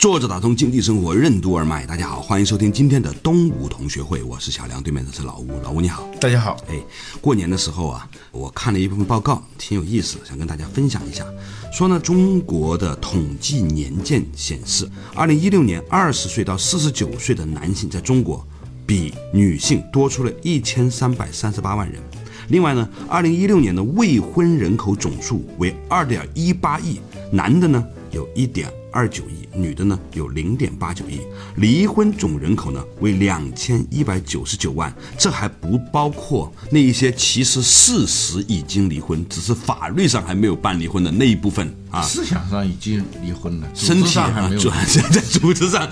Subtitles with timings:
[0.00, 6.56] 坐着打通经济生活任督二脉，大家好，欢迎收听今天的东吴同学会，我是小梁，对面的是老吴，老吴你好，大家好。
[6.70, 6.82] 哎，
[7.20, 11.22] 过年的时候啊，我看了一份报告，挺有意思，想跟大家分享一下。
[11.70, 18.42] 说呢，中国的统计年鉴显示，二零一六年二十岁到四十九岁的男性在中国
[18.86, 22.00] 比女性多出了一千三百三十八万人。
[22.48, 26.98] 另外呢，二零一六年的未婚人口总数为二点一八亿，
[27.30, 31.20] 男的呢有一点二九亿，女的呢有零点八九亿，
[31.56, 41.74] 离婚总人口呢为两千一百九十九万，这还不包括那一些其实事实已经离婚，只是法律上还没有办离婚的那一部分。
[41.90, 42.02] 啊。
[42.02, 44.70] 思想上已经离婚了，身体还没有主。
[45.10, 45.88] 在组织上，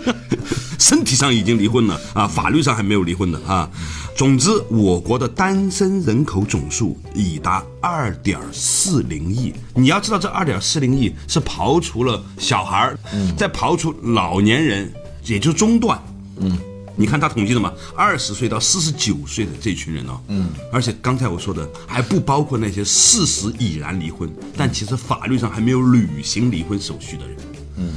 [0.78, 3.68] 身体上已经离婚了啊，法律上还没有离婚的啊。
[4.16, 9.52] 总之，我国的单身人口总数已达二点四零亿。
[9.74, 12.98] 你要知道，这二点四零亿是刨除了小孩儿，
[13.36, 14.92] 再刨除老年人，
[15.24, 16.00] 也就中段。
[16.38, 16.58] 嗯，
[17.02, 27.36] 你看他统计的嘛，二十岁到四十九岁的这群人哦，嗯，而且刚才我说的还不包括那些事实已然离婚，但其实法律上还没有履行离婚手续的人。
[27.78, 27.92] 嗯。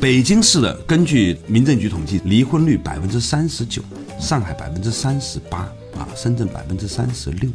[0.00, 3.82] 北京市的根据民政局统计，离婚率百分之三十九，
[4.18, 5.58] 上海百分之三十八
[5.98, 7.50] 啊，深圳百分之三十六，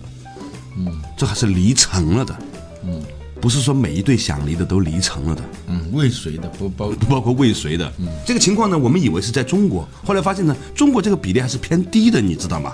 [0.78, 2.40] 嗯，这还是离成了的，
[2.84, 3.02] 嗯，
[3.42, 7.92] 不是说每一对想离的都离成了的，嗯，未遂的不包不包括未遂的。
[7.97, 12.73] 嗯这个情况呢，我们以为是在中国，后来发现呢，中国这个比例还是偏低的，你知道吗？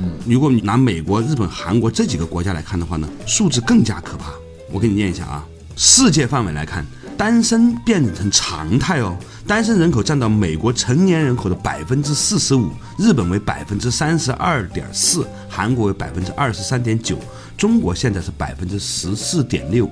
[0.00, 4.32] 嗯，如果你拿美国、日本、韩国这几个国家来看的话呢，数字更加可怕。
[4.72, 5.44] 我给你念一下啊，
[5.76, 6.86] 世界范围来看，
[7.16, 9.16] 单身变成常态哦，
[9.46, 17.18] 单身人口占到美国成年人口的百分之四十五，日本为百分之三十二点四，韩国为百分之二十三点九，
[17.58, 19.90] 中国现在是百分之十四点六。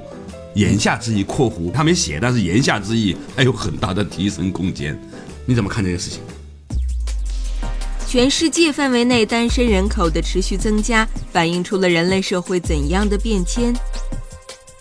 [0.55, 4.97] 言下之意（括弧他没写，但是言下之意还有很大的提升空间。
[5.45, 6.21] 你怎么看这个事情？
[8.09, 13.75] 全世界范围内单身人口的持续增加，反映出了人类社会怎样的变迁？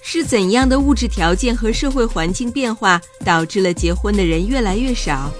[0.04, 5.34] 是怎样的物质条件和社会环境变化导致了结婚的人越来越少？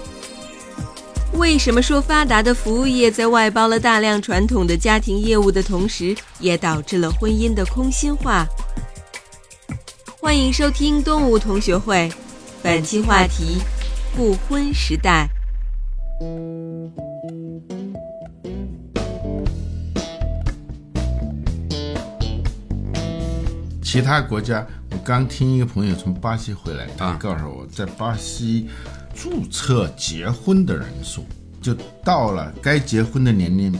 [1.36, 8.46] 为什么说发达的服务业在外包了大量传统的家庭业务的同时，也导致了婚姻的空心化？
[10.18, 12.10] 欢迎收听动物同学会，
[12.62, 13.58] 本期话题：
[14.16, 15.28] 不婚时代。
[23.82, 28.68] 其他国家，我刚听一个朋友从巴西回来，他啊告诉我，在巴西
[29.16, 31.24] 注册结婚的人数
[31.62, 33.72] 就到了该结婚的年龄，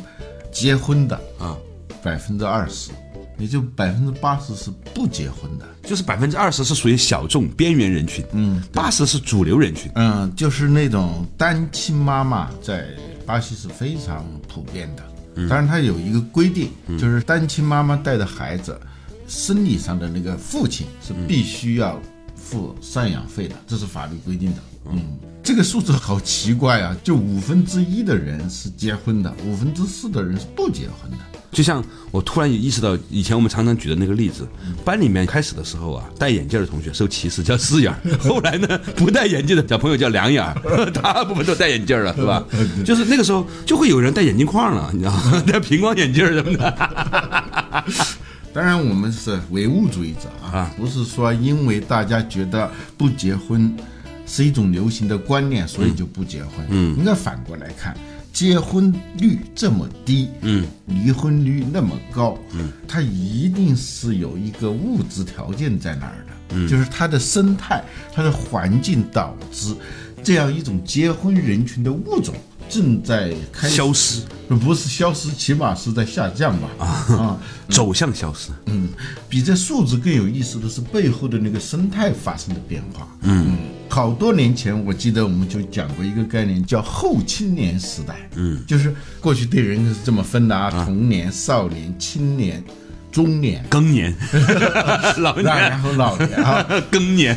[0.51, 1.57] 结婚的啊，
[2.03, 2.91] 百分之二十，
[3.39, 5.67] 也就百分之八十是不结婚的。
[5.83, 9.93] 就是百分之二十是属于小众边缘人群，嗯，八十是主流人群。
[9.95, 12.89] 嗯，就是那种单亲妈妈在
[13.25, 15.03] 巴西是非常普遍的。
[15.49, 18.81] 当然，它有一个规定，就是单亲妈妈带的孩子，
[19.29, 22.01] 生理上的那个父亲是必须要
[22.35, 24.63] 付赡养费的，这是法律规定的。
[24.93, 25.03] 嗯，
[25.43, 26.97] 这个数字好奇怪啊！
[27.03, 31.17] 就五分之一的人是结婚的，五分之四的人是不结婚的。
[31.53, 34.47] 就像我突然意识到，以前我们常常举的那个例子，
[34.85, 40.55] 班里面开始的时候啊，戴眼镜的同学受歧视叫四眼儿， 后来呢，不戴眼镜的小朋友叫两眼儿，
[40.93, 42.45] 大部分都戴眼镜了，是吧？
[42.85, 45.43] 就是那个时候就会有人戴眼镜框了，你知道吗？
[45.47, 47.85] 戴平光眼镜儿什么的。
[48.53, 53.75] 当然，我们是唯物主义者啊，啊不是说因为大家觉得不结婚
[54.27, 56.67] 是一种流行的观念，所以就不结婚。
[56.69, 57.97] 嗯，应该反过来看，
[58.33, 67.83] 结婚率这么低，嗯，离婚率那么高，嗯，它一定是有一个物质条件在那儿的，嗯，就是它的生态、
[68.13, 69.75] 它的环境导致
[70.23, 72.35] 这样一种结婚人群的物种
[72.69, 76.69] 正在开始消失，不是消失，起码是在下降吧？
[77.15, 77.39] 啊
[77.69, 78.51] 走向消失。
[78.67, 78.89] 嗯，
[79.29, 83.09] 比这数字更有意思的是背后的那个生态发生的变化。
[83.23, 83.57] 嗯，
[83.89, 88.15] 好多年前我记得我们就讲过一个概念，叫后青年时代。
[88.35, 92.63] 嗯，就是过去对人是这么分的啊，童年、少年、青年。
[93.13, 94.15] 中年，更年，
[95.17, 96.63] 老然年，后老年啊。
[96.93, 97.35] 更年，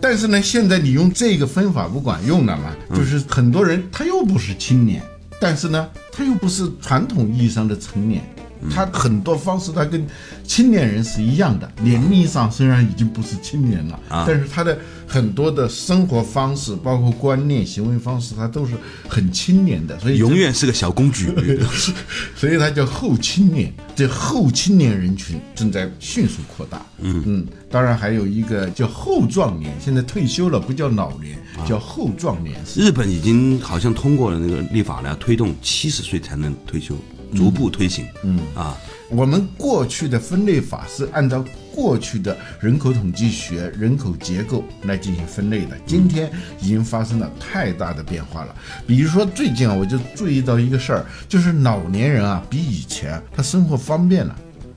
[0.00, 5.00] 但是呢，现在你用这个分法不管用了嘛，就是很多人他又不是青年，
[5.40, 8.24] 但是呢，他又不是传统意义上的成年。
[8.68, 10.04] 他很多方式，他跟
[10.44, 14.76] 青年人是一样的，年龄上虽然已经不是青年了，但是他的
[15.06, 18.74] 很多的生活方式，包括观念、行为方式，他都是
[19.08, 21.32] 很青年的，所以永远是个小公举。
[22.36, 23.72] 所以他叫后青年。
[23.96, 26.80] 这后青年人群正在迅速扩大。
[27.00, 32.58] 嗯嗯，当然还有一个叫后壮年，现在退休了，不叫老年，叫后壮年。
[32.74, 36.96] 日本已经好像通过了那个立法了，推动七十岁才能退休，
[37.34, 38.06] 逐步推行。
[38.22, 38.76] 嗯啊，
[39.08, 41.44] 我们过去的分类法是按照
[41.74, 46.30] 过去的人口统计学、人口结构来进行分类的，今天
[46.60, 48.54] 已经发生了太大的变化了。
[48.86, 54.36] 比如说最近啊，我就注意到一个事儿，就是老年人啊，比以前他生活方便了。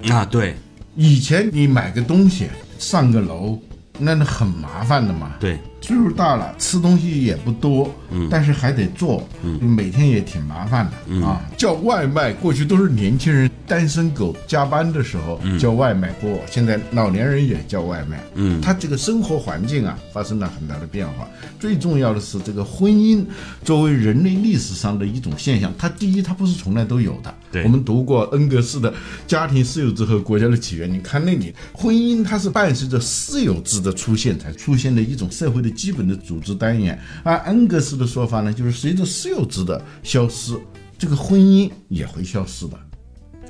[0.10, 0.56] 啊对
[0.96, 2.48] 以前你买个东西
[2.78, 3.60] 上个楼，
[3.98, 5.34] 那那很麻烦的嘛。
[5.40, 11.42] 对，岁数大了，吃东西也不多，嗯，但是还得做，嗯，每天也挺麻烦的、啊。
[11.58, 21.28] 叫外卖，过去都是年轻人单身狗加班的时候、叫外卖多，现在老年人也叫外卖，嗯，他这个生活环境啊发生了很大的变化。
[21.60, 23.26] 最重要的是，这个婚姻
[23.66, 27.64] 作为人类历史上的一种现象，它第一，它不是从来都有的，对。
[27.64, 28.90] 我们读过恩格斯的
[29.28, 36.98] 《家庭私有制和国家的起源》，你看那里婚姻它是伴随着私有制的出现才出现的一种社会的基本的组织单元。
[37.24, 40.58] 按恩格斯的说法呢，就是随着私有制的消失，
[40.98, 42.80] 这个婚姻也会消失的。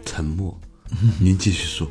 [0.05, 0.59] 沉默。
[1.19, 1.87] 您继续说。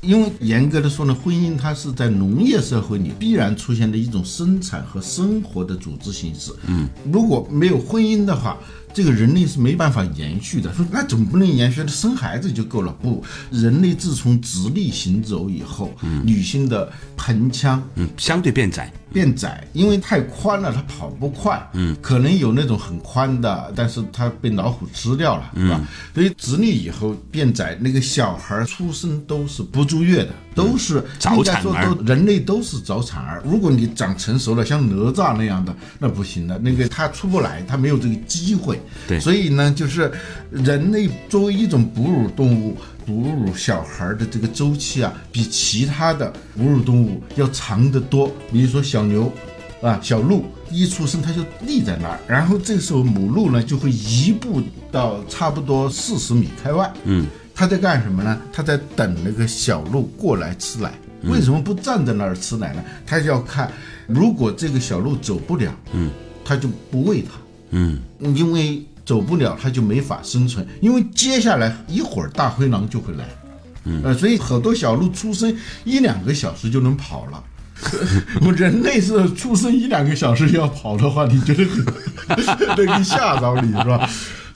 [0.00, 6.52] 因为严格的说呢，婚姻它是在农业社会里必然出现的一种生产和生活的组织形式。
[6.68, 8.56] 嗯，如果没有婚姻的话，
[8.98, 10.74] 这个人类是没办法延续的。
[10.74, 12.92] 说那总不能延续生孩子就够了？
[13.00, 18.92] 不，人类自从直立行走以后，女性的盆腔嗯，相对变窄。
[19.10, 21.64] 变窄，因为太宽了，它跑不快。
[21.74, 25.80] 嗯，可能有那种很宽的，但是它被老虎吃掉了，是吧？
[26.12, 33.42] 所以直立以后变窄，那个小孩出生都是不住月的，都是早产儿都人类都是早产儿。
[33.44, 38.80] 如果你长成熟了，像哪吒那样的，那不行的，那个他出不来，他没有这个机会。
[39.06, 40.12] 对所以呢，就是
[40.50, 42.76] 人类作为一种哺乳动物。
[43.06, 48.30] 哺乳小孩的这个周期啊，比其他的哺乳动物要长得多。
[48.52, 49.32] 比如说小牛，
[49.80, 54.60] 啊，小鹿一出生它就立在那儿，然后这时候母鹿呢就会移步
[54.92, 56.92] 到差不多四十米开外。
[57.04, 57.26] 嗯，
[57.58, 58.40] 它在干什么呢？
[58.52, 60.92] 他在等那个小鹿过来吃奶。
[61.24, 62.84] 为什么不站在那儿吃奶呢？
[63.04, 63.68] 他就要看，
[64.06, 66.08] 如果这个小鹿走不了，嗯，
[66.44, 67.30] 他就不喂它。
[67.70, 70.64] 嗯，因为走不了，它就没法生存。
[70.80, 73.24] 因为接下来一会儿大灰狼就会来，
[73.82, 75.52] 嗯，呃，所以很多小鹿出生
[75.84, 77.42] 一两个小时就能跑了。
[78.40, 81.64] 我 们人类是出生一两个小时要跑的话，你觉得
[82.76, 84.08] 那个吓着你是吧？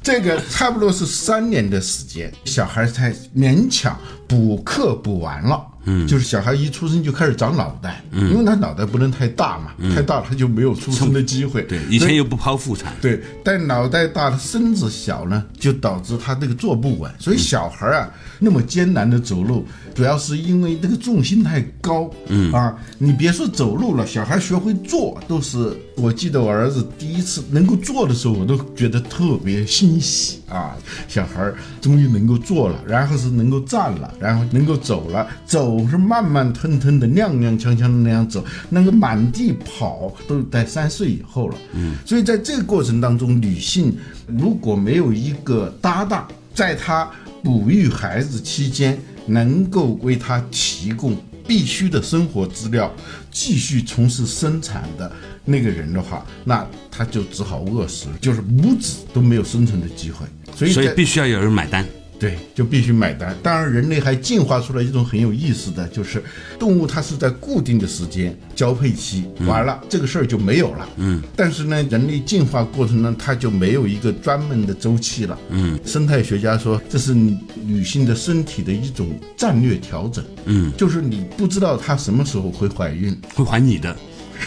[0.02, 5.66] 这个差不多是三年的时间，小孩才勉强补课补完了。
[5.84, 11.62] 嗯，就是小孩一出生就开始长脑袋，嗯，因为他脑袋不能太大嘛，太大他就没有出生的机会。
[11.62, 12.92] 对，以前又不剖腹产。
[13.00, 17.12] 对，但脑袋大，他身子小呢，就导致他这个坐不稳。
[17.18, 18.08] 所以小孩啊，
[18.42, 22.10] 那么艰难的走路，主要是因为这个重心太高。
[22.26, 25.72] 嗯啊，你别说走路了，小孩学会坐都是。
[25.94, 30.74] 我记得我儿子第一次能够坐的时候，我都觉得特别欣喜啊！
[31.06, 31.52] 小孩
[31.82, 41.56] 终于能够坐了，然后是能够站了，然后能够走了，走是慢慢吞吞的、踉踉跄跄的那样走，那个满地跑都在三岁以后了。
[41.74, 43.94] 嗯，所以在这个过程当中，女性
[44.26, 47.08] 如果没有一个搭档，在她
[47.42, 52.92] 哺育孩子期间，能够为他提供必须的生活资料，
[53.30, 55.10] 继续从事生产的
[55.44, 60.26] 那个人的话，那他就只好饿死，就是母子都没有生存的机会。
[60.54, 61.84] 所以必须要有人买单。
[62.22, 63.36] 对，就必须买单。
[63.42, 66.22] 当然，人类还进化出来一种很有意思的，就是
[66.56, 70.88] 动物它是在固定的时间交配期完了，这个事儿就没有了。
[70.98, 75.36] 嗯，但是呢，人类进化过程呢，它就没有一个专门的周期了。
[75.48, 80.24] 嗯，生态学家说这是女性的身体的一种战略调整。
[80.44, 83.96] 嗯，就是你不知道她什么时候会怀孕，会怀你的，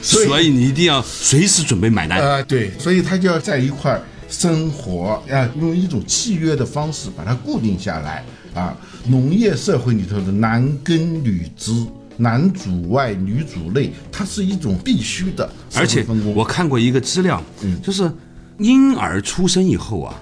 [0.00, 2.18] 所以所以你一定要随时准备买单。
[2.18, 4.02] 啊、对，所以他就要在一块儿
[4.32, 8.24] 生活要，用一种契约的方式把它固定下来
[8.54, 8.74] 啊。
[9.06, 11.70] 农业社会里头的男耕女织，
[12.16, 16.04] 男主外女主内，它是一种必须的而且。
[16.34, 18.10] 我看过一个资料，嗯就是
[18.58, 20.14] 婴儿出生以后啊，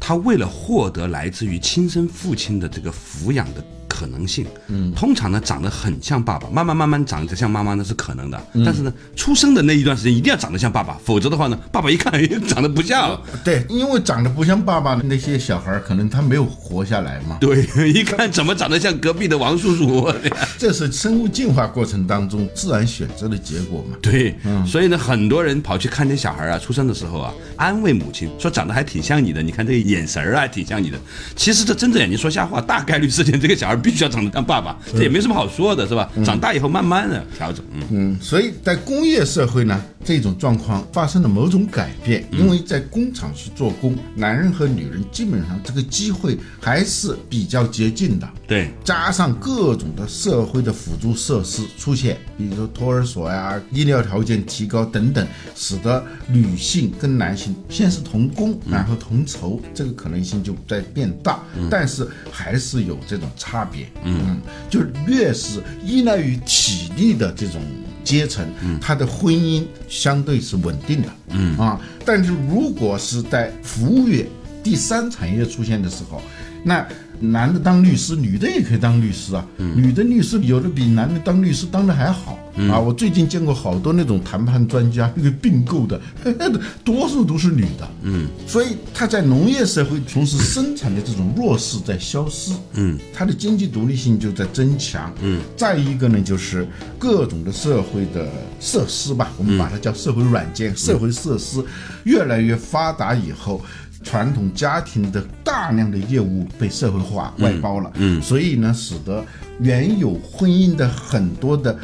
[0.00, 3.62] 他为了获得来自于亲生父亲的这个抚养的
[3.98, 17.38] 可能性，嗯，通常呢长得很像爸爸，慢慢慢慢长得像妈妈那是可能的，但是呢，出生的那一段时间一定要长得像爸爸，否则的话呢，爸爸一看哎长得不像， 对，因为长得不像爸爸的那些小孩，可能他没有活下来嘛。
[17.40, 20.12] 对， 一看怎么长得像隔壁的王叔叔，
[20.56, 23.96] 这是生物进化过程当中自然选择的结果嘛。
[24.00, 30.98] 对，所以呢，很多人跑去看这小孩啊，出生的时候啊，安慰母亲说长得还挺像你的，你看这个眼神儿啊，挺像你的。
[31.34, 36.10] 其实这睁着眼睛说瞎话，大概率事件这个小孩必须要长得像爸爸，这也没什么好说的，是吧？
[36.22, 37.82] 长大以后慢慢的调整，嗯。
[37.90, 48.28] 嗯，所以在工业社会呢，这种状况发生了某种改变，因为在工厂去做工，男人和女人基本上这个机会还是比较接近的。
[48.46, 61.40] 对，加上各种的社会的辅助设施出现，比如说托儿所呀、医疗条件提高等等，使得女性跟男性先是同工，然后同酬，这个可能性就在变大，
[61.70, 63.86] 但是还是有这种差别。
[64.04, 67.60] 嗯，就是越是依赖于体力的这种
[68.02, 68.46] 阶层，
[68.80, 71.08] 他的婚姻相对是稳定的。
[71.28, 74.26] 嗯啊，但是如果是在服务业、
[74.62, 76.20] 第三产业出现的时候，
[76.64, 76.86] 那
[77.20, 79.44] 男的当律师，女的也可以当律师啊。
[79.56, 82.38] 女的律师有的比男的当律师当的还好、
[82.70, 82.78] 啊！
[82.78, 86.00] 我最近见过好多那种谈判专家，那个并购的，
[86.84, 87.88] 多数都是女的。
[88.02, 92.52] 嗯，所以他在农业社会从事生产的这种弱势在消失。
[92.74, 95.12] 嗯，他的经济独立性就在增强。
[95.22, 96.66] 嗯，再一个呢，就是
[96.98, 98.28] 各种的社会的
[98.60, 101.64] 设施吧，我们把它叫社会软件、社会设施
[102.04, 103.60] 越来越发达以后。
[104.08, 109.22] 传统家庭的大量的业务被社会化外包了，嗯，所以呢，使得
[109.60, 111.78] 原有婚姻的很多的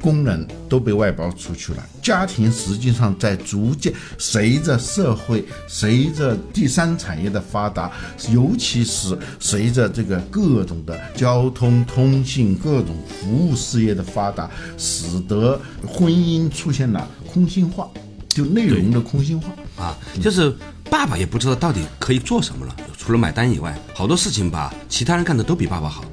[0.00, 1.86] 功能都被外包出去了。
[2.02, 7.92] 家庭实际上在逐渐随着社会、随着第三产业的发达，
[8.32, 17.88] 尤其是随着这个各种的交通、通信、各种服务事业的发达，使得婚姻出现了空心化，
[18.28, 19.52] 就内容的空心化。
[19.76, 20.52] 啊，就是
[20.90, 26.04] 爸爸也不知道到底可以做什么了，除了买单以外，好多事情吧，其他人干的都比爸爸好。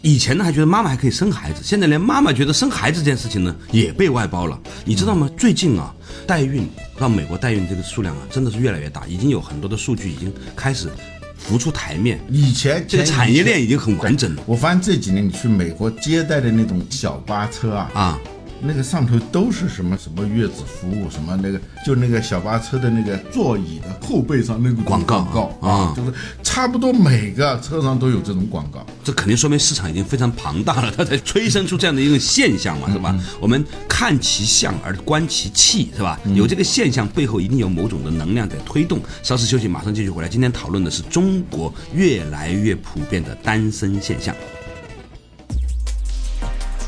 [0.00, 4.58] 以前呢还觉得妈妈还可以生孩子，现在连妈妈觉得生孩子这件事情呢也被外包了。
[4.84, 5.28] 你知道吗？
[5.36, 5.92] 最近啊，
[6.26, 10.88] 代孕让美国代孕这个数量啊真的是越来越大，已经有很多的数据已经开始
[11.36, 12.18] 浮出台面。
[12.30, 18.18] 以前这个产业链已经很完整了我发现这几年你去美国接待的那种小巴车啊，啊。
[18.60, 26.12] 那个上头都是什么什么月子服务，什么那个就那个小巴车的那个座椅的后背上那个广告啊就是
[26.42, 28.84] 差不多每个车上都有这种广告。
[29.04, 33.16] 这肯定说明市场已经非常庞大了，它才催生出这样的一个现象嘛，是吧？
[33.40, 36.18] 我们看其象而观其气，是吧？
[36.34, 39.00] 有这个现象背后一定有某种的能量在推动。
[39.22, 40.28] 稍事休息，马上继续回来。
[40.28, 44.34] 今天讨论的是中国越来越普遍的单身现象。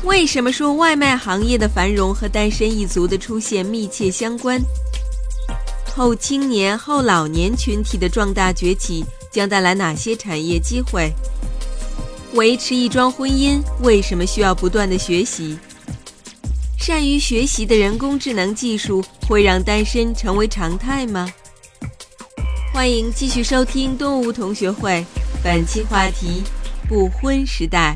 [0.03, 4.59] 为什么说外卖行业的繁荣和单身一族的出现密切相关？
[5.93, 11.11] 后青年、后老年群体的壮大崛起将带来哪些产业机会？
[12.33, 15.55] 维持一桩婚姻为什么需要不断的学习？
[16.79, 21.31] 善于学习的人工智能技术会让单身成为常态吗？
[22.73, 25.05] 欢迎继续收听动物同学会，
[25.43, 26.41] 本期话题：
[26.87, 27.95] 不婚时代。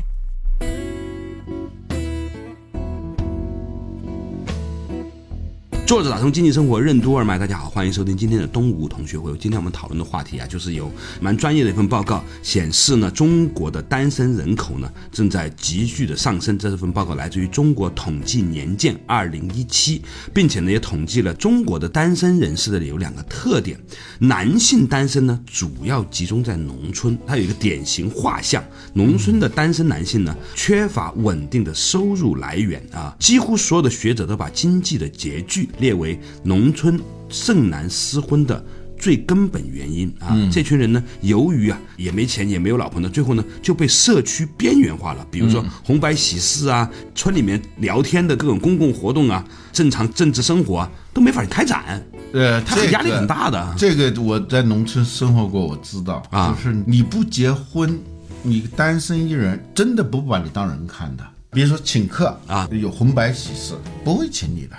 [5.86, 9.32] 作者打通经济生活任督二脉，大家好，欢迎收听今天的东吴同学会。
[9.38, 10.90] 今天我们讨论的话题啊，就是有
[11.20, 16.58] 蛮专业的一份报告显示呢，中国的单身人口呢正在急剧的上升。
[16.58, 20.02] 这份报告来自于中国统计年鉴二零一七，
[20.34, 23.78] 并且呢也统计了中国的单身人士的有两个特点：
[24.18, 38.64] 男性单身呢主要集中在农村，它有一个典型画像，农村的单身男性呢缺乏稳定的收入来源啊，几乎所有的学者都把经济的拮据列为农村剩男失婚的
[38.98, 40.34] 最根本原因啊！
[40.50, 45.26] 这群人呢，由于啊也没钱也没有老婆呢，最后呢就被社区边缘化了。
[45.30, 52.02] 比如说红白喜事啊，村里面聊天的各种公共活动啊，正常政治生活啊都没法开展。
[52.32, 53.74] 呃，他的压力很大的。
[53.76, 57.98] 这个我在农村生活过，我知道啊就是你不结婚，
[58.42, 61.24] 你单身一人，真的不把你当人看的。
[61.50, 64.76] 比如说请客啊有红白喜事，不会请你的，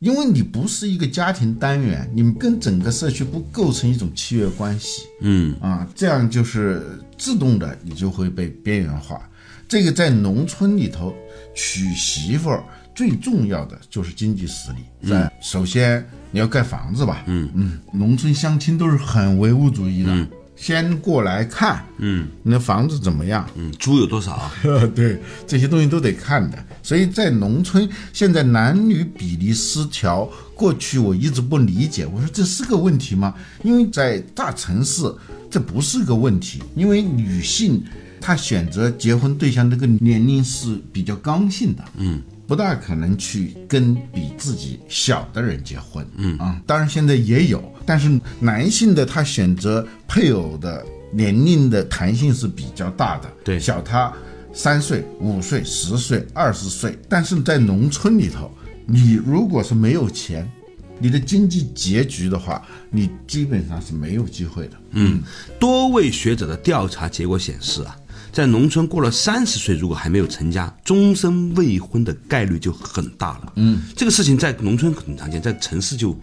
[0.00, 5.02] 因为你不是一个家庭单元，你们跟整个社区不构成一种契约关系。
[5.20, 9.20] 嗯啊，这样就是自动的，你就会被边缘化。
[9.68, 11.14] 这个在农村里头
[11.54, 12.64] 娶媳妇儿
[12.94, 14.78] 最重要的就是经济实力。
[15.02, 20.26] 嗯首先你要盖房子吧，嗯嗯，农村相亲都是很唯物主义的。
[20.60, 23.48] 先过来看，嗯，你的房子怎么样？
[23.56, 24.50] 嗯，租有多少？
[24.94, 26.64] 对，这些东西都得看的。
[26.82, 33.34] 所以在农村，现在男女比例失调，过去我一直不理解，我说这是个问题吗？
[33.62, 35.10] 因为在大城市，
[35.50, 37.82] 这不是个问题，因为女性
[38.20, 42.20] 她选择结婚对象那个年龄是比较刚性的，嗯。
[42.50, 54.12] 不大可能去跟比自己小的人结婚，嗯啊，当然现在也有，但是男性的他选择配偶的年龄的弹性是比较大的，对，小他
[54.52, 58.50] 三岁、五岁、十岁、二十岁，但是在农村里头，
[58.84, 60.50] 你如果是没有钱，
[60.98, 64.76] 你的经济拮据的话，你基本上是没有机会的。
[64.90, 65.22] 嗯，
[65.60, 67.96] 多位学者的调查结果显示啊。
[68.32, 73.52] 在农村过了三十岁，如果还没有成家，终身未婚的概率就很大了。
[73.56, 76.18] 嗯，这个事情在农村很常见，在城市就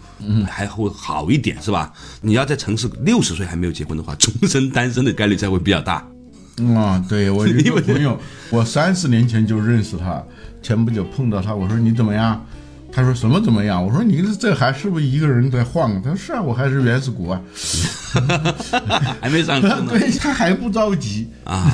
[0.48, 1.92] 还会好一点，是吧？
[2.22, 6.06] 你要在城市六十岁还没有结婚的话，终身单身的概率才会比较大。
[6.76, 10.24] 啊，对我一个 朋友，我三十年前就认识他，
[10.62, 12.44] 前不久碰到他，我说你怎么样？
[12.92, 13.86] 他说什么怎么样？
[13.86, 16.02] 我说你这还是不是一个人在晃？
[16.02, 17.40] 他说是啊，我还是原始股啊，
[19.22, 19.86] 还没上呢。
[19.90, 21.72] 对他还不着急啊，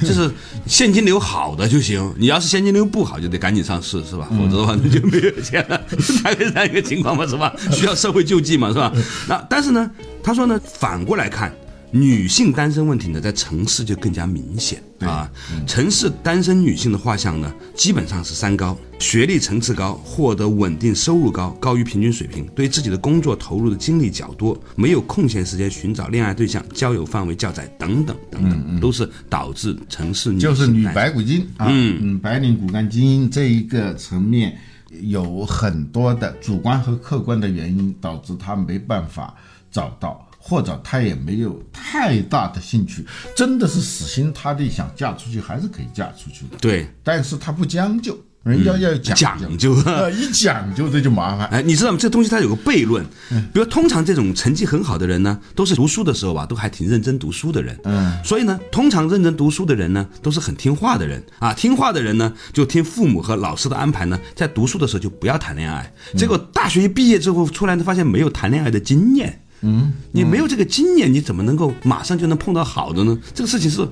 [0.00, 0.30] 就是
[0.66, 2.12] 现金流好的就行。
[2.18, 4.28] 你要是现金流不好，就得赶紧上市，是吧？
[4.36, 5.80] 否则的话，那就没有钱了，
[6.24, 7.54] 大概这样一个情况嘛，是吧？
[7.70, 8.92] 需要社会救济嘛，是吧？
[9.28, 9.88] 那但是呢，
[10.22, 11.52] 他说呢，反过来看。
[11.92, 15.30] 女性单身问题呢，在城市就更加明显啊。
[15.66, 34.56] 城市单身女性的画像呢，基本上是三高：学历层次高，获得稳定收入高，高于平均水平，对自己的工作投入的精力较多，没有空闲时间寻找恋爱对象，交友范围较窄，等等等等，都是导致城市就是女白骨精啊，嗯，白领骨干精英这一个层面
[35.02, 39.34] 有很多的主观和客观的原因，导致她没办法
[39.70, 40.26] 找到。
[40.44, 43.06] 或者他也没有太大的兴趣，
[43.36, 46.56] 真的是死心塌地想嫁出去，还是可以嫁出去的。
[46.60, 49.72] 对，但是他不将就，人家要讲究，
[50.10, 51.46] 一讲究这就麻烦。
[51.46, 51.98] 哎，你知道吗？
[52.00, 53.06] 这东西它有个悖论，
[53.52, 57.78] 比如通常这种成绩很好的人呢，都是读书的时候吧，都还挺认真读书的人。
[57.84, 61.54] 嗯，所以呢，通常认真读书的人呢，都是很听话的人啊。
[61.54, 65.94] 听话的人呢，就听父母和老师的安排呢，在读书的时候就不要谈恋爱。
[66.16, 69.38] 结果大学一毕业之后出来呢，发现没有谈恋爱的经验。
[69.62, 73.18] 嗯，你没有这个经验，你怎么能够马上就能碰到好的呢？
[73.34, 73.86] 这个事情是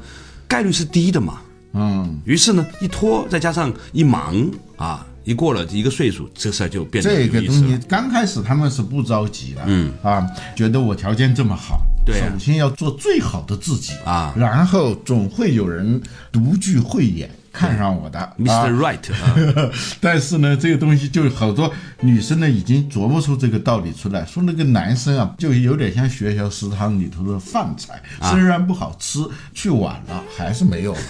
[0.47, 1.41] 概率是低的嘛。
[1.73, 4.45] 嗯，于是呢，一拖再加上一忙
[4.77, 16.01] 啊，一过了一个岁数，这事儿就变得这个东西刚开始他们是不着急的，嗯啊，觉得我条件这么好，对，首先要做最好的自己啊，然后总会有人
[16.33, 17.31] 独具慧眼。
[17.53, 18.75] 看上我的，Mr.
[18.77, 18.99] Right，
[20.01, 29.19] 但是呢，这个东西就好多女生呢已经琢磨出这个道理出来，说那个男生啊，就有点像学校食堂里头的饭菜，虽然不好吃，
[29.53, 31.01] 去晚了还是没有了。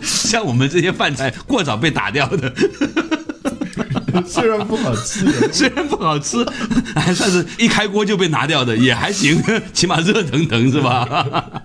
[0.02, 2.52] 像我们这些饭菜过早被打掉的，
[4.26, 6.44] 虽然不好吃，虽然不好吃，
[6.94, 11.62] 还算是一开锅就被拿掉的，也还行，起码热腾腾是吧？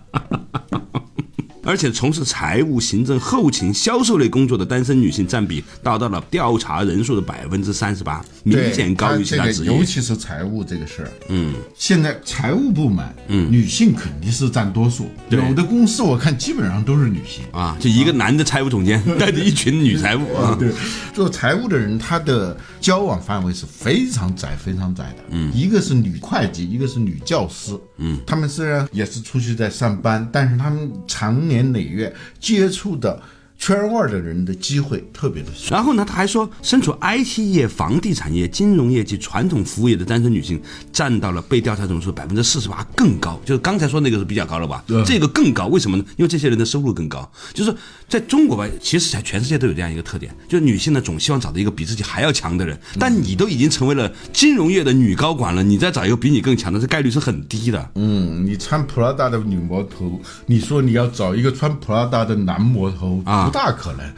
[1.69, 9.71] 而且从事财务、行政、后勤、销售类工作的单身女性占比达到了调查人数的百分之三十八，明显高于其他职业。
[9.71, 15.11] 尤其是财务这个事儿，嗯，现在财务部门，嗯，女性肯定是占多数。
[15.29, 20.57] 有的公司我看基本上都是女性啊，就一个男的财务总监 带着一群女财务啊。
[20.59, 20.71] 对，
[21.13, 25.23] 做财务的人，他的交往范围是非常窄、非常窄的。
[25.29, 27.79] 嗯，一个是女会计，一个是女教师。
[27.97, 31.58] 嗯，他们虽然也是出去在上班，但是他们常年。
[31.59, 33.21] 年累月接触的。
[33.59, 35.75] 圈外的人的机会特别的少。
[35.75, 40.59] 然后呢，他还说，身处 IT 业、房地产业、金融业及传统服务业的单身女性，
[40.93, 43.39] 占到了被调查总数百分之四十八，更高。
[43.45, 44.83] 就是刚才说那个是比较高了吧？
[45.05, 46.03] 这个更高，为什么呢？
[46.15, 47.29] 因为这些人的收入更高。
[47.53, 47.75] 就是
[48.07, 52.79] 在中国吧，其实在全世界都有这样一个特点，就是女性呢总希望找到一个比自己还要强的人。
[52.97, 57.91] 但你都已经成为了金融业的女高管了，你再找一个比你更强的，这概率是很低的。
[57.95, 63.48] 嗯，你穿普拉达的女魔头，你说你要找一个穿普拉达的男魔头啊？
[63.49, 64.13] 不大可能，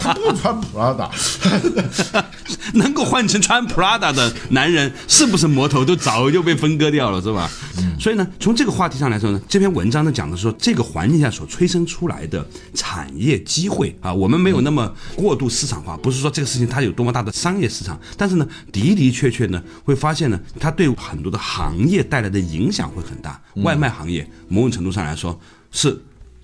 [0.00, 1.10] 他不穿 Prada，，
[2.72, 7.50] 能够换成穿 Prada 的男人，是不是魔头都早就被分割掉了，是吧？
[8.00, 23.38] 所以呢，从这个话题上来说呢，这篇文章呢讲的是说，这个环境下所催生出来的产业机会啊，我们没有那么过度市场化，不是说这个事情它有多么大的商业市场，但是呢，的的确确呢，会发现呢，它对很多的行业带来的影响会很大。
[23.56, 25.38] 外卖行业某种程度上来说
[25.70, 26.02] 是。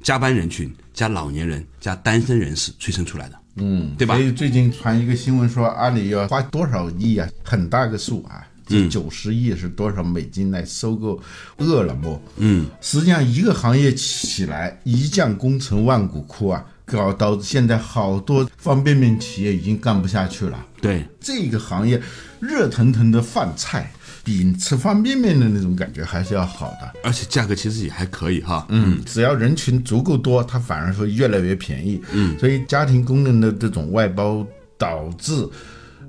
[0.08, 4.14] 加班人群加老年人加单身人士催生出来的，嗯，对吧？
[4.14, 7.28] 所以最近传一个新闻说，阿里要花多少亿啊？
[7.44, 8.42] 很大个数啊！
[8.66, 11.20] 这九十亿是多少美金来收购
[11.58, 12.18] 饿了么？
[12.38, 20.64] 嗯，实际上一个行业起来，一将功成万骨枯啊，搞导致现在好多方便面企业已经干不下去了。
[20.80, 22.00] 对，这个行业
[22.40, 23.92] 热腾腾的饭菜，
[24.28, 26.92] 比吃方便面的那种感觉还是要好的。
[27.02, 28.66] 而且价格其实也还可以哈。
[28.68, 31.98] 嗯，只要人群足够多，它反而会越来越便宜。
[32.12, 35.48] 嗯，所以家庭功能的这种外包导致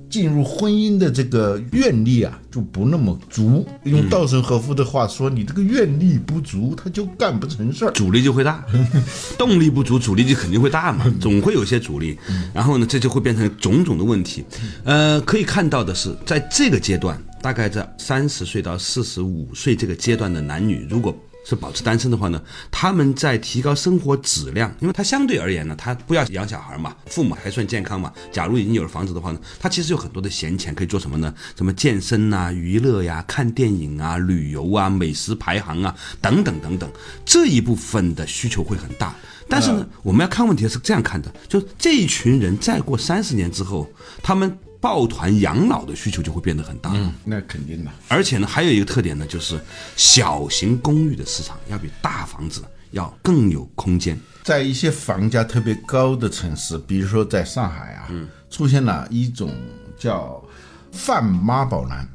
[0.09, 3.65] 进入婚姻的这个愿力啊就不那么足。
[3.83, 7.91] 用稻盛和夫的话说，你这个愿力不足，他就干不成事儿。
[7.91, 8.65] 阻力就会大，
[9.39, 12.19] 动力不足，阻力就肯定会大嘛，总会有些阻力。
[12.53, 14.43] 然后呢，这就会变成种种的问题。
[14.83, 28.13] 呃，可以看到的是，在这个阶段，大概在三十岁到四十五岁这个阶段的男女，如果是保持单身的话呢，他们在提高生活质量，因为他相对而言呢，他不要养小孩嘛，父母还算健康嘛。
[28.31, 31.33] 假如已经有了房子的话呢，他其实有很多的闲钱可以做什么呢？
[31.55, 36.91] 什么健身呐、娱乐呀、看电影啊、旅游啊、美食排行啊等等等等，
[37.25, 39.15] 这一部分的需求会很大。
[39.47, 43.89] 但是呢，我们要看问题是这样看的，就这一群人再过三十年之后，
[44.21, 46.91] 他们抱团养老的需求就会变得很大。
[46.93, 47.91] 嗯，那肯定的。
[48.07, 49.59] 而且呢，还有一个特点呢，就是
[49.95, 54.19] 小型公寓的市场要比大房子要更有空间。
[54.43, 58.09] 在一些房价特别高的城市，比如说在上海啊，
[58.49, 59.53] 出现了一种
[59.97, 60.41] 叫
[60.91, 62.07] “泛妈宝男”。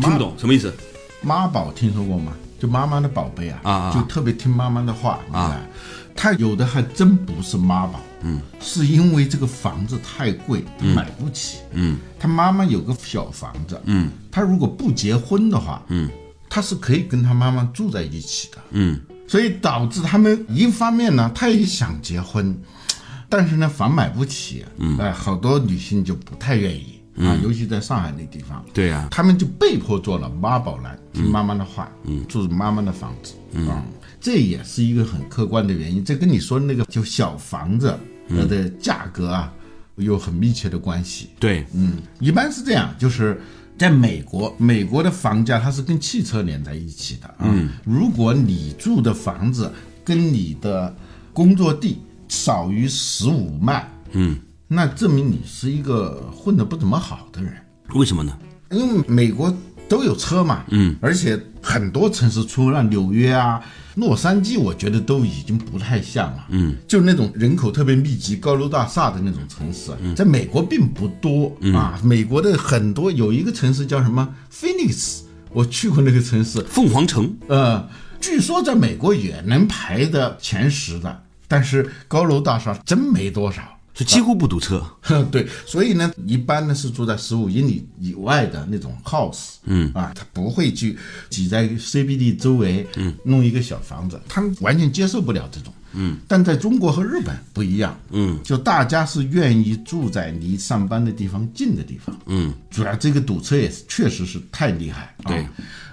[0.00, 0.72] 听不懂什么意思？
[1.20, 2.32] 妈宝听说过吗？
[2.58, 5.60] 就妈妈的宝贝啊，啊啊就特别听妈妈的话啊。
[6.16, 16.08] 他有的还真不是妈宝，嗯，是因为这个房子太贵，他买不起，嗯，他妈妈有个小房子，嗯，他如果不结婚的话，嗯，
[16.48, 22.56] 他是可以跟他妈妈住在一起的，嗯，所以导致他们一方面呢，他也想结婚，
[23.28, 33.82] 但是呢，房买不起，嗯，哎、好多女性就不太愿意啊，尤其在上海那地方，对呀、他们就被迫做了妈宝男，听妈妈的话，嗯，住妈妈的房子，嗯，
[34.20, 36.04] 这也是一个很客观的原因。
[36.04, 37.96] 这跟你说的那个就小房子
[38.28, 39.52] 它的价格啊，
[39.96, 41.28] 有很密切的关系。
[41.38, 43.40] 对，嗯，一般是这样，就是
[43.78, 47.52] 在美国，美国的房价它是跟汽车连在一起的啊。
[47.84, 49.72] 如果你住的房子
[50.04, 50.94] 跟你的
[51.32, 57.52] 工作地少于十五迈，嗯，那证明你是一个混得不怎么好的人。
[57.94, 58.36] 为什么呢？
[58.70, 59.54] 因为美国
[59.88, 63.60] 都有车嘛，嗯，而且很多城市，除了纽约啊、
[63.96, 72.00] 洛杉矶，我觉得都已经不太像了，嗯，就那种人口特别密集、高楼大厦的那种城市，在美国并不多、啊。
[72.02, 75.20] 美国的很多有一个城市叫什么？Phoenix，
[75.52, 77.36] 我去过那个城市，凤凰城。
[77.46, 77.88] 呃，
[78.20, 83.62] 据说在美国也能排的前十的，但是高楼大厦真没多少。
[83.94, 84.84] 就几乎不堵车。
[85.30, 90.98] 对，所以呢，一般呢是住在十五英里以外的那种 house，嗯啊，他不会去
[91.30, 105.28] 挤在 CBD 周围，嗯，弄一个小房子，他们完全接受不了这种，嗯，但在中国和日本不一样，嗯，就大家是愿意住在离上班的地方近的地方，嗯，主要这个堵车也是确实是太厉害，啊。
[105.28, 105.46] 对。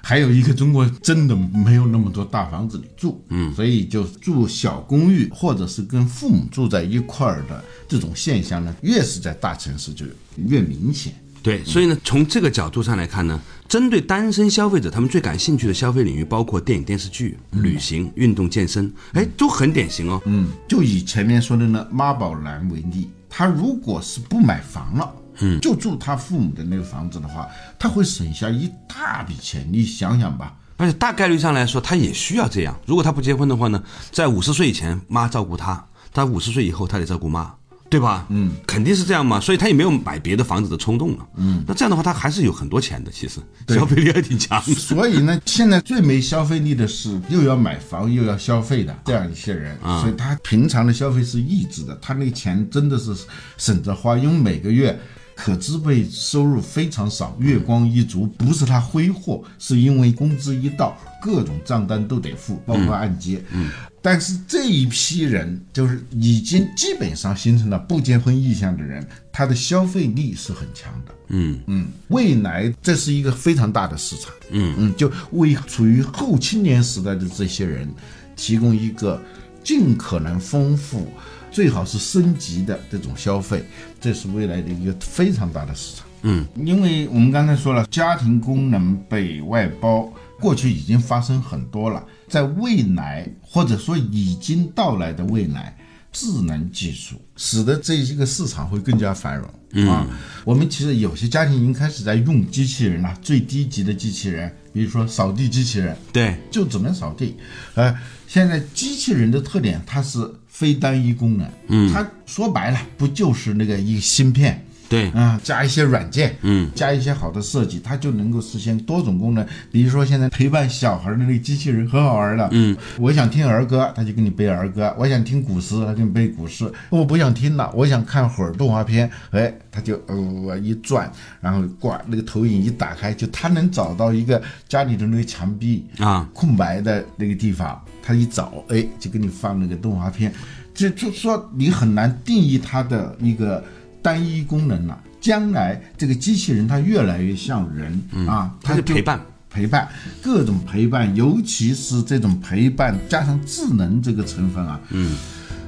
[0.03, 10.03] 还有一个，中国真的没有那么多大房子里住，嗯，所以就住小公寓或者是跟父母住在一块儿的这种现象呢，越是在大城市就
[10.37, 11.13] 越明显。
[11.43, 13.39] 对，所以呢，从这个角度上来看呢，
[13.71, 20.21] 针对单身消费者，他们最感兴趣的消费领域包括电影、电视剧、旅行、运动、健身，哎，都很典型哦。
[20.25, 27.47] 嗯，就以前面说的那妈宝男为例，他如果是不买房了，嗯，就住他父母的那个房子的话，
[27.79, 29.65] 他会省下一大笔钱。
[29.71, 32.77] 你想想吧，而且大概率上来说，他也需要这样。
[32.86, 33.81] 如果他不结婚的话呢，
[34.12, 35.81] 在五十岁以前，妈照顾他；
[36.12, 37.53] 他五十岁以后，他得照顾妈，
[37.91, 38.25] 对吧？
[38.30, 39.39] 嗯，肯定是这样嘛。
[39.39, 41.27] 所以他也没有买别的房子的冲动了。
[41.36, 44.60] 嗯，那这样的话，他还是有很多钱的，其实消费力还挺强。
[44.63, 53.13] 所以呢，现在最没消费力的是又要买房又要消费的这样一些人，所以他平常的消费是抑制的，他那个钱真的是
[53.58, 54.97] 省着花，因为每个月。
[55.43, 63.43] 可支配收入非常少，月光一族不是他挥霍，是因为工资一到，各种账单都得付，包括按揭。
[63.51, 63.71] 嗯，
[64.04, 71.15] 但是这一批人就是已经基本上形成了不结婚意向的人，他的消费力是很强的。
[71.30, 74.32] 嗯嗯，未来这是一个非常大的市场。
[74.51, 77.91] 嗯嗯，就为处于后青年时代的这些人
[78.36, 79.19] 提供一个
[79.63, 81.12] 尽可能丰富。
[81.51, 83.63] 最好是升级的这种消费，
[83.99, 86.07] 这是未来的一个非常大的市场。
[86.23, 95.75] 嗯，因为我们刚才说了，家庭功能被外包，过去已经发生很多了，在未来或者说已经到来的未来，
[96.11, 100.07] 智能技术，使得这一个市场会更加繁荣啊。
[100.45, 107.35] 我们其实有些家庭已经开始在用机器人了，最低级的机器人，比如说扫地机器人，对，就只能扫地。
[107.73, 110.19] 呃，现在机器人的特点，它是
[110.51, 114.63] 非单一功能，嗯，它说白了不就是那个一个芯片。
[114.89, 119.47] 对，啊，加一些软件，嗯，加一些好的设计，它就能够实现多种功能。
[119.71, 131.09] 比如说现在陪伴小孩的那个机器人很好玩的，嗯，我想听儿歌，它就给你背儿歌；我想听古诗，它给你背古诗；我不想听了，我想看会儿动画片，哎，它就呃一转，
[131.39, 136.29] 然后挂那个投影一打开，就它能找到一个家里的那个墙壁啊。
[136.33, 137.81] 空白的那个地方，
[138.12, 140.34] 它一找，哎，就给你放那个动画片。
[140.74, 143.63] 这就说你很难定义它的一个。
[144.04, 149.21] 单一功能了，将来这个机器人它越来越像人、啊，它就陪伴。
[149.47, 149.88] 陪伴
[150.24, 155.15] 各种陪伴，尤其是这种陪伴加上智能这个成分啊，嗯，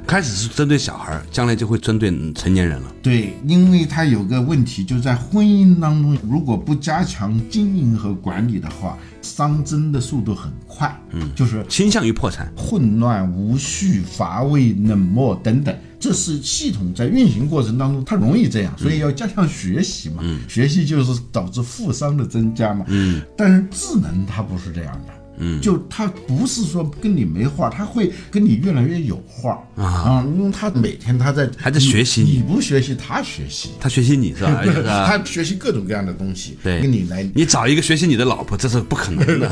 [0.05, 2.91] 开始是针对小孩儿，将来就会针对成年人了。
[3.01, 12.51] 对，因为他有个问题，就在婚姻当中，如果不加强经营和管理的话，熵增的速度很快，嗯，就是倾向于破产。
[12.55, 20.17] 混乱、无序、乏味、冷漠等等，这是系统在运行过程当中它容易这样，所以要加强学习嘛。
[20.21, 22.85] 嗯学习就是导致负熵的增加嘛。
[22.89, 25.13] 嗯，但是智能它不是这样的。
[25.37, 34.55] 嗯，就他不是说跟你没话，他会跟你越来越有话啊，因为他每天他在还在学习你你不学习他学习，他学习你是吧？
[34.59, 39.49] 而 且是吧它学习各种各样的东西，对跟你来你找一个学习你的老婆，这是不可能的。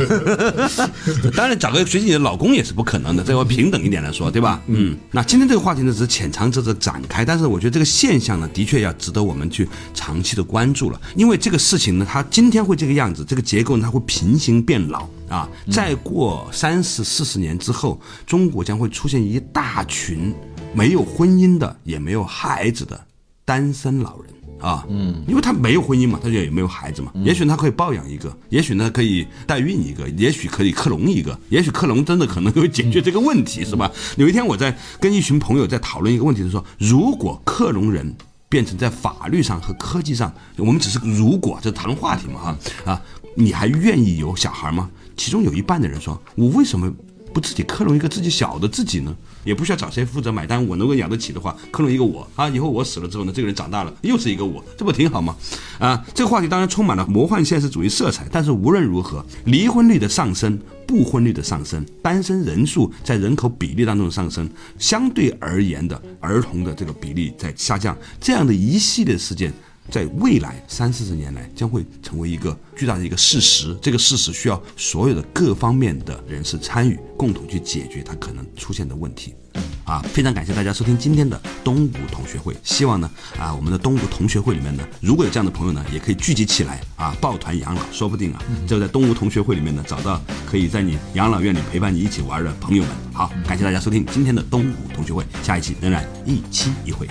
[1.36, 4.62] 当然，找个学习你的老公也是不可能的，这要平等一点来说，对吧？
[4.68, 4.96] 嗯。
[5.12, 11.02] 那今天这个话题呢，只是浅尝辄止展开，但是我觉得这个现象呢，的确要值得我们去长期的关注了。
[11.16, 15.50] 因为这个事情呢，它今天会这个样子，这个结构呢，它会平行变老啊。
[15.72, 20.32] 再过三十四十年之后，中国将会出现一大群
[20.76, 23.00] 没有婚姻的，也没有孩子的
[23.44, 24.26] 单身老人。
[24.62, 33.92] 啊，嗯，因为他没有婚姻嘛，他就也没有孩子嘛，也许他可以抱养一个，也许呢可以代孕一个，也许可以克隆一个，也许克隆真的可能会解决这个问题，是吧？
[34.18, 38.16] 有一天我在跟一群朋友在讨论一个问题，是说如果克隆人
[38.48, 43.02] 变成在法律上和科技上，我们只是如果这谈论话题嘛，哈啊，
[43.34, 44.92] 你还愿意有小孩吗？
[45.22, 46.92] 其中有一半的人说，我为什么
[47.32, 49.16] 不自己克隆一个自己小的自己呢？
[49.44, 55.36] 也不需要找谁负责买单，我能够养得起的话，克隆一个我啊，以后我死了之后呢，这个人长大了又是一个我，这不挺好吗？
[55.78, 69.54] 啊，这个话题当然充满了魔幻现实主义色彩，但是无论如何，离婚率的上升、不婚率的上升、单身人数在人口比例当中上升，相对而言的儿童的这个比例在下降，这样的一系列事件。
[69.92, 73.78] 在未来三四十年来，将会成为一个巨大的一个事实。
[73.82, 79.36] 这个事实需要所有的各方面的人士参与，共同去解决它可能出现的问题。
[79.84, 82.56] 啊，非常感谢大家收听今天的东吴同学会。
[82.64, 92.92] 希望呢，啊，我们的东吴同学会里面呢，如果有这样的朋友呢，也可以聚集起来啊，抱团养老，说不定啊，就在东吴同学会里面呢，找到可以在你养老院里陪伴你一起玩的朋友们。
[93.12, 97.10] 好，感谢大家收听今天的东吴同学会，下一期仍然一期一会。